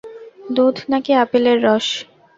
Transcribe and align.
দুধ 0.55 0.75
নাকি 0.91 1.11
আপেলের 1.23 1.57
রস? 1.65 1.87